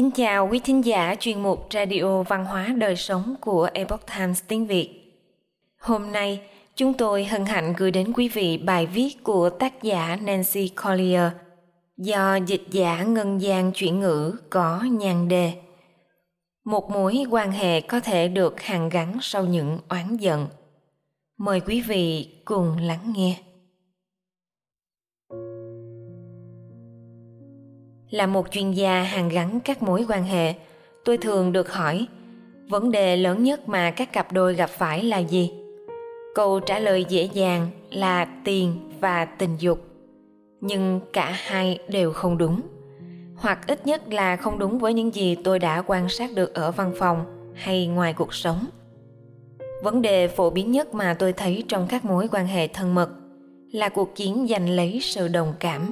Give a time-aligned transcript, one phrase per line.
[0.00, 4.42] Kính chào quý thính giả chuyên mục Radio Văn hóa Đời Sống của Epoch Times
[4.48, 4.90] tiếng Việt.
[5.78, 6.40] Hôm nay,
[6.76, 11.32] chúng tôi hân hạnh gửi đến quý vị bài viết của tác giả Nancy Collier
[11.96, 15.52] do dịch giả ngân gian chuyển ngữ có nhan đề.
[16.64, 20.46] Một mối quan hệ có thể được hàn gắn sau những oán giận.
[21.38, 23.36] Mời quý vị cùng lắng nghe.
[28.10, 30.54] Là một chuyên gia hàn gắn các mối quan hệ.
[31.04, 32.06] Tôi thường được hỏi,
[32.68, 35.50] vấn đề lớn nhất mà các cặp đôi gặp phải là gì?
[36.34, 39.78] Câu trả lời dễ dàng là tiền và tình dục.
[40.60, 42.60] Nhưng cả hai đều không đúng.
[43.36, 46.72] Hoặc ít nhất là không đúng với những gì tôi đã quan sát được ở
[46.72, 47.24] văn phòng
[47.54, 48.66] hay ngoài cuộc sống.
[49.82, 53.08] Vấn đề phổ biến nhất mà tôi thấy trong các mối quan hệ thân mật
[53.72, 55.90] là cuộc chiến giành lấy sự đồng cảm.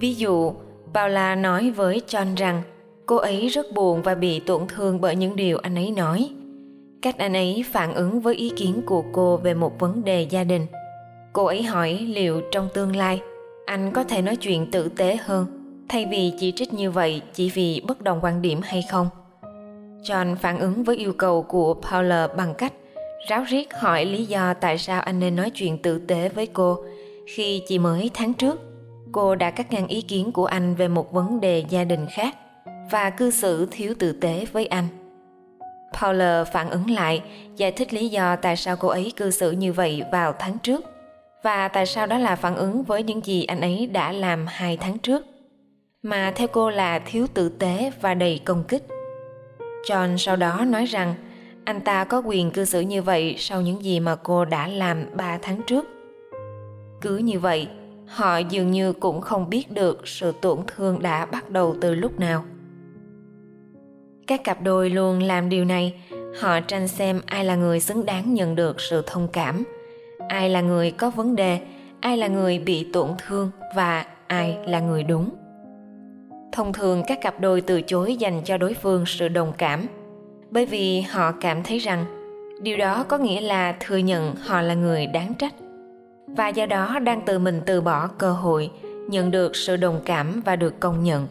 [0.00, 0.52] Ví dụ
[0.96, 2.62] Paula nói với John rằng
[3.06, 6.30] cô ấy rất buồn và bị tổn thương bởi những điều anh ấy nói.
[7.02, 10.44] Cách anh ấy phản ứng với ý kiến của cô về một vấn đề gia
[10.44, 10.66] đình.
[11.32, 13.20] Cô ấy hỏi liệu trong tương lai,
[13.66, 15.46] anh có thể nói chuyện tử tế hơn,
[15.88, 19.08] thay vì chỉ trích như vậy chỉ vì bất đồng quan điểm hay không.
[20.02, 22.72] John phản ứng với yêu cầu của Paula bằng cách
[23.28, 26.78] ráo riết hỏi lý do tại sao anh nên nói chuyện tử tế với cô
[27.26, 28.65] khi chỉ mới tháng trước
[29.16, 32.36] cô đã cắt ngang ý kiến của anh về một vấn đề gia đình khác
[32.90, 34.88] và cư xử thiếu tử tế với anh.
[36.00, 37.22] Paula phản ứng lại,
[37.56, 40.84] giải thích lý do tại sao cô ấy cư xử như vậy vào tháng trước
[41.42, 44.76] và tại sao đó là phản ứng với những gì anh ấy đã làm hai
[44.76, 45.26] tháng trước
[46.02, 48.86] mà theo cô là thiếu tử tế và đầy công kích.
[49.88, 51.14] John sau đó nói rằng
[51.64, 55.04] anh ta có quyền cư xử như vậy sau những gì mà cô đã làm
[55.14, 55.86] ba tháng trước.
[57.00, 57.68] Cứ như vậy,
[58.06, 62.20] họ dường như cũng không biết được sự tổn thương đã bắt đầu từ lúc
[62.20, 62.44] nào.
[64.26, 65.94] Các cặp đôi luôn làm điều này.
[66.40, 69.64] Họ tranh xem ai là người xứng đáng nhận được sự thông cảm.
[70.28, 71.60] Ai là người có vấn đề,
[72.00, 75.30] ai là người bị tổn thương và ai là người đúng.
[76.52, 79.86] Thông thường các cặp đôi từ chối dành cho đối phương sự đồng cảm,
[80.50, 82.04] bởi vì họ cảm thấy rằng
[82.62, 85.54] điều đó có nghĩa là thừa nhận họ là người đáng trách
[86.26, 88.70] và do đó đang tự mình từ bỏ cơ hội,
[89.08, 91.26] nhận được sự đồng cảm và được công nhận.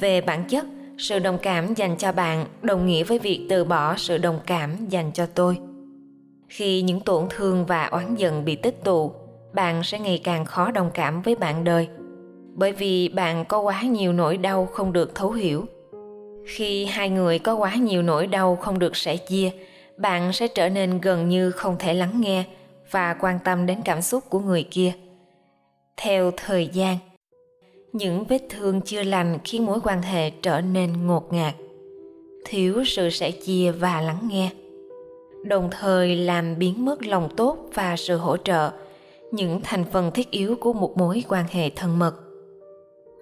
[0.00, 0.64] Về bản chất,
[0.98, 4.86] sự đồng cảm dành cho bạn đồng nghĩa với việc từ bỏ sự đồng cảm
[4.88, 5.58] dành cho tôi.
[6.48, 9.12] Khi những tổn thương và oán giận bị tích tụ,
[9.52, 11.88] bạn sẽ ngày càng khó đồng cảm với bạn đời,
[12.54, 15.64] bởi vì bạn có quá nhiều nỗi đau không được thấu hiểu.
[16.46, 19.50] Khi hai người có quá nhiều nỗi đau không được sẻ chia,
[19.96, 22.44] bạn sẽ trở nên gần như không thể lắng nghe
[22.92, 24.92] và quan tâm đến cảm xúc của người kia.
[25.96, 26.96] Theo thời gian,
[27.92, 31.54] những vết thương chưa lành khiến mối quan hệ trở nên ngột ngạt.
[32.44, 34.50] Thiếu sự sẻ chia và lắng nghe.
[35.44, 38.70] Đồng thời làm biến mất lòng tốt và sự hỗ trợ,
[39.30, 42.14] những thành phần thiết yếu của một mối quan hệ thân mật.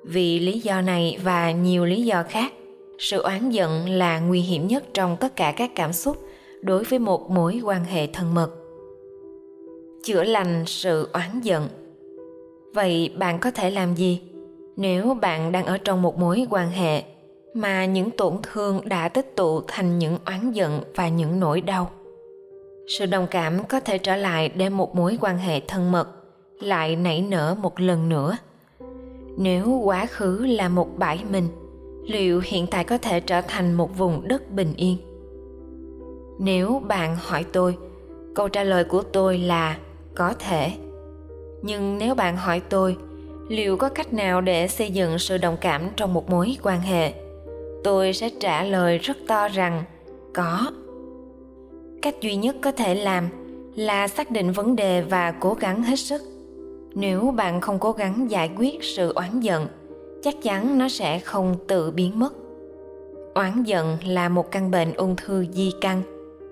[0.05, 2.53] Vì lý do này và nhiều lý do khác,
[2.99, 6.17] sự oán giận là nguy hiểm nhất trong tất cả các cảm xúc
[6.63, 8.60] đối với một mối quan hệ thân mật
[10.05, 11.69] chữa lành sự oán giận.
[12.75, 14.21] Vậy bạn có thể làm gì?
[14.77, 17.03] Nếu bạn đang ở trong một mối quan hệ
[17.55, 21.91] mà những tổn thương đã tích tụ thành những oán giận và những nỗi đau,
[22.99, 26.09] sự đồng cảm có thể trở lại để một mối quan hệ thân mật
[26.61, 28.37] lại nảy nở một lần nữa.
[29.37, 31.49] Nếu quá khứ là một bãi mình,
[32.05, 34.97] liệu hiện tại có thể trở thành một vùng đất bình yên?
[36.39, 37.77] Nếu bạn hỏi tôi,
[38.35, 39.79] câu trả lời của tôi là
[40.21, 40.73] có thể.
[41.63, 42.97] Nhưng nếu bạn hỏi tôi,
[43.49, 47.13] liệu có cách nào để xây dựng sự đồng cảm trong một mối quan hệ,
[47.85, 49.85] tôi sẽ trả lời rất to rằng
[50.35, 50.71] có.
[52.03, 53.29] Cách duy nhất có thể làm
[53.77, 56.23] là xác định vấn đề và cố gắng hết sức.
[56.95, 59.67] Nếu bạn không cố gắng giải quyết sự oán giận,
[60.23, 62.33] chắc chắn nó sẽ không tự biến mất.
[63.35, 66.03] Oán giận là một căn bệnh ung thư di căn,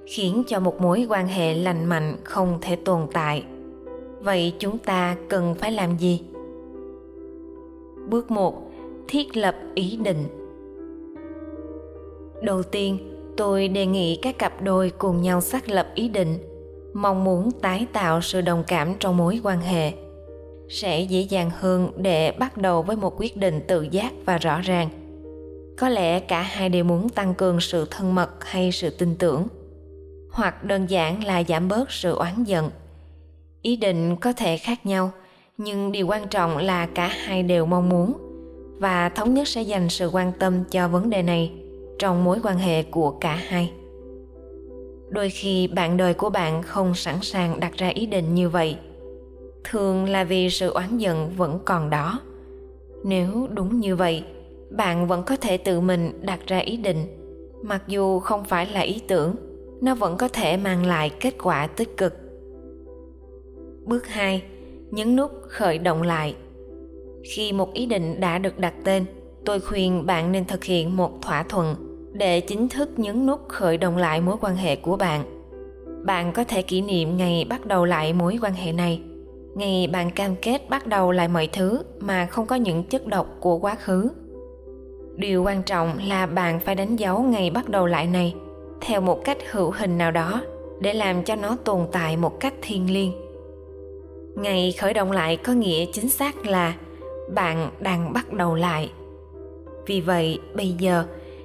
[0.06, 3.44] khiến cho một mối quan hệ lành mạnh không thể tồn tại
[4.20, 6.20] vậy chúng ta cần phải làm gì?
[8.08, 8.70] Bước 1
[9.08, 10.24] thiết lập ý định.
[12.42, 12.98] Đầu tiên,
[13.36, 16.38] tôi đề nghị các cặp đôi cùng nhau xác lập ý định,
[16.94, 19.92] mong muốn tái tạo sự đồng cảm trong mối quan hệ.
[20.68, 24.60] Sẽ dễ dàng hơn để bắt đầu với một quyết định tự giác và rõ
[24.60, 24.88] ràng.
[25.78, 29.46] Có lẽ cả hai đều muốn tăng cường sự thân mật hay sự tin tưởng,
[30.30, 32.70] hoặc đơn giản là giảm bớt sự oán giận
[33.68, 35.10] ý định có thể khác nhau,
[35.58, 38.12] nhưng điều quan trọng là cả hai đều mong muốn.
[38.78, 41.52] Và thống nhất sẽ dành sự quan tâm cho vấn đề này
[41.98, 43.72] trong mối quan hệ của cả hai.
[45.08, 48.76] Đôi khi bạn đời của bạn không sẵn sàng đặt ra ý định như vậy,
[49.64, 52.20] thường là vì sự oán giận vẫn còn đó.
[53.04, 54.24] Nếu đúng như vậy,
[54.70, 57.06] bạn vẫn có thể tự mình đặt ra ý định,
[57.62, 59.34] mặc dù không phải là ý tưởng,
[59.80, 62.27] nó vẫn có thể mang lại kết quả tích cực
[63.88, 64.42] bước 2
[64.90, 66.34] nhấn nút khởi động lại.
[67.24, 69.04] Khi một ý định đã được đặt tên,
[69.44, 71.74] tôi khuyên bạn nên thực hiện một thỏa thuận
[72.12, 75.24] để chính thức nhấn nút khởi động lại mối quan hệ của bạn.
[76.04, 79.00] Bạn có thể kỷ niệm ngày bắt đầu lại mối quan hệ này.
[79.54, 83.26] Ngày bạn cam kết bắt đầu lại mọi thứ mà không có những chất độc
[83.40, 84.08] của quá khứ.
[85.16, 88.34] Điều quan trọng là bạn phải đánh dấu ngày bắt đầu lại này
[88.80, 90.42] theo một cách hữu hình nào đó
[90.80, 93.27] để làm cho nó tồn tại một cách thiêng liêng
[94.38, 96.74] ngày khởi động lại có nghĩa chính xác là
[97.34, 98.90] bạn đang bắt đầu lại.
[99.86, 101.04] Vì vậy, bây giờ,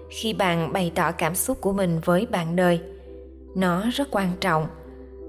[0.09, 2.79] khi bạn bày tỏ cảm xúc của mình với bạn đời,
[3.55, 4.67] nó rất quan trọng.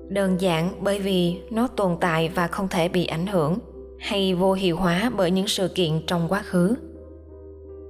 [0.08, 3.58] Đơn giản bởi vì nó tồn tại và không thể bị ảnh hưởng
[3.98, 6.74] hay vô hiệu hóa bởi những sự kiện trong quá khứ.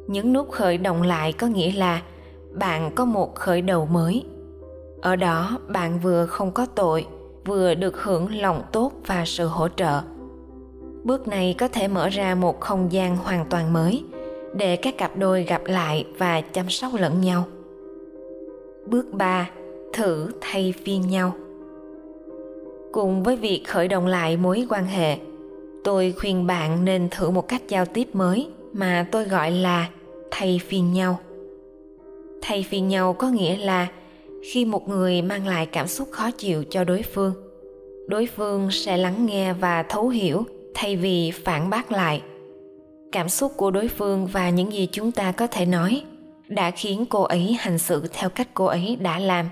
[0.06, 2.02] Những nút khởi động lại có nghĩa là
[2.52, 4.24] bạn có một khởi đầu mới.
[5.02, 7.06] Ở đó, bạn vừa không có tội
[7.44, 10.00] vừa được hưởng lòng tốt và sự hỗ trợ.
[11.04, 14.04] Bước này có thể mở ra một không gian hoàn toàn mới
[14.54, 17.44] để các cặp đôi gặp lại và chăm sóc lẫn nhau.
[18.86, 19.50] Bước 3.
[19.92, 21.32] thử thay phiên nhau.
[22.92, 25.16] Cùng với việc khởi động lại mối quan hệ,
[25.84, 29.88] tôi khuyên bạn nên thử một cách giao tiếp mới mà tôi gọi là
[30.30, 31.18] thay phiên nhau.
[32.42, 33.88] Thay phiên nhau có nghĩa là
[34.52, 37.34] khi một người mang lại cảm xúc khó chịu cho đối phương.
[38.08, 40.44] Đối phương sẽ lắng nghe và thấu hiểu,
[40.74, 42.22] thay vì phản bác lại.
[43.12, 46.02] Cảm xúc của đối phương và những gì chúng ta có thể nói
[46.48, 49.48] đã khiến cô ấy hành xử theo cách cô ấy đã làm.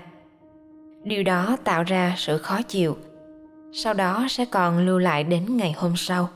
[1.03, 2.97] Điều đó tạo ra sự khó chịu,
[3.71, 6.29] sau đó sẽ còn lưu lại đến ngày hôm sau.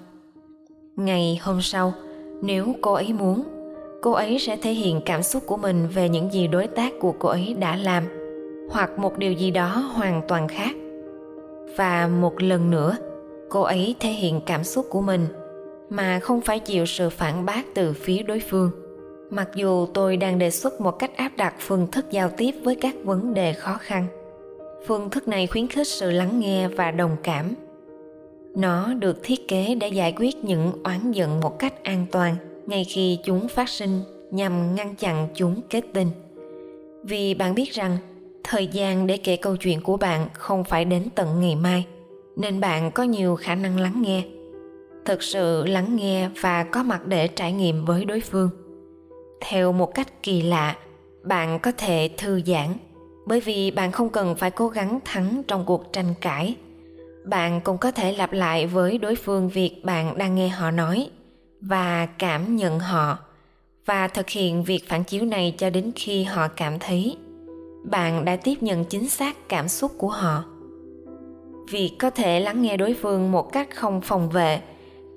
[0.95, 1.93] Ngày hôm sau,
[2.41, 3.43] nếu cô ấy muốn,
[4.01, 7.13] cô ấy sẽ thể hiện cảm xúc của mình về những gì đối tác của
[7.19, 8.16] cô ấy đã làm
[8.69, 10.75] hoặc một điều gì đó hoàn toàn khác.
[11.75, 12.97] Và một lần nữa,
[13.49, 15.25] cô ấy thể hiện cảm xúc của mình,
[15.89, 18.71] mà không phải chịu sự phản bác từ phía đối phương.
[19.29, 22.75] Mặc dù tôi đang đề xuất một cách áp đặt phương thức giao tiếp với
[22.75, 24.07] các vấn đề khó khăn,
[24.87, 27.53] phương thức này khuyến khích sự lắng nghe và đồng cảm.
[28.55, 32.35] Nó được thiết kế để giải quyết những oán giận một cách an toàn
[32.65, 36.07] ngay khi chúng phát sinh nhằm ngăn chặn chúng kết tinh.
[37.03, 37.97] Vì bạn biết rằng
[38.49, 41.85] thời gian để kể câu chuyện của bạn không phải đến tận ngày mai,
[42.35, 44.23] nên bạn có nhiều khả năng lắng nghe.
[45.05, 48.49] Thực sự lắng nghe và có mặt để trải nghiệm với đối phương.
[49.41, 50.75] Theo một cách kỳ lạ,
[51.23, 52.73] bạn có thể thư giãn,
[53.25, 56.55] bởi vì bạn không cần phải cố gắng thắng trong cuộc tranh cãi.
[57.25, 61.09] Bạn cũng có thể lặp lại với đối phương việc bạn đang nghe họ nói
[61.61, 63.17] và cảm nhận họ
[63.85, 67.17] và thực hiện việc phản chiếu này cho đến khi họ cảm thấy
[67.89, 70.43] bạn đã tiếp nhận chính xác cảm xúc của họ.
[71.69, 74.61] Việc có thể lắng nghe đối phương một cách không phòng vệ,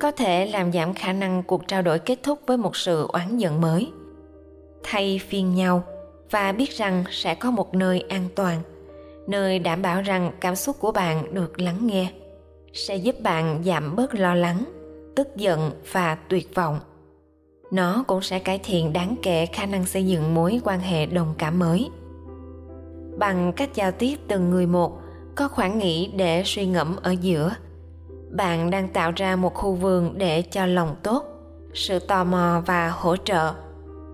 [0.01, 3.39] có thể làm giảm khả năng cuộc trao đổi kết thúc với một sự oán
[3.39, 3.93] giận mới.
[4.83, 5.83] Thay phiên nhau
[6.31, 8.63] và biết rằng sẽ có một nơi an toàn,
[9.27, 12.13] nơi đảm bảo rằng cảm xúc của bạn được lắng nghe,
[12.73, 14.65] sẽ giúp bạn giảm bớt lo lắng,
[15.17, 16.81] tức giận và tuyệt vọng.
[17.71, 21.35] Nó cũng sẽ cải thiện đáng kể khả năng xây dựng mối quan hệ đồng
[21.39, 21.91] cảm mới
[23.21, 25.01] bằng cách giao tiếp từng người một,
[25.35, 27.55] có khoảng nghỉ để suy ngẫm ở giữa.
[28.31, 31.25] Bạn đang tạo ra một khu vườn để cho lòng tốt,
[31.75, 33.53] sự tò mò và hỗ trợ.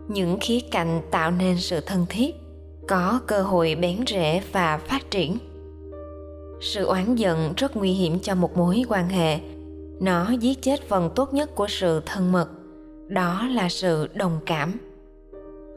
[0.09, 2.35] Những khía cạnh tạo nên sự thân thiết,
[2.89, 5.39] có cơ hội bén rễ và phát triển.
[6.61, 9.39] Sự oán giận rất nguy hiểm cho một mối quan hệ.
[10.01, 12.49] Nó giết chết phần tốt nhất của sự thân mật.
[13.09, 14.73] Đó là sự đồng cảm.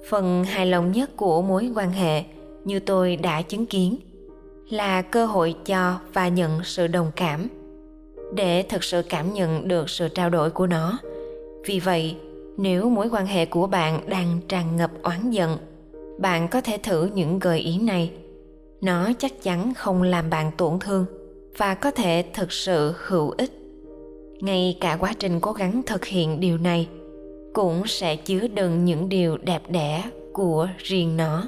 [0.09, 2.23] Phần hài lòng nhất của mối quan hệ
[2.69, 3.97] như tôi đã chứng kiến,
[4.69, 7.47] là cơ hội cho và nhận sự đồng cảm.
[8.33, 10.99] Để thực sự cảm nhận được sự trao đổi của nó,
[11.65, 12.15] vì vậy,
[12.57, 15.57] nếu mối quan hệ của bạn đang tràn ngập oán giận,
[16.19, 18.11] bạn có thể thử những gợi ý này.
[18.81, 21.05] Nó chắc chắn không làm bạn tổn thương
[21.57, 23.51] và có thể thực sự hữu ích.
[24.41, 26.87] Ngay cả quá trình cố gắng thực hiện điều này
[27.53, 31.47] cũng sẽ chứa đựng những điều đẹp đẽ của riêng nó.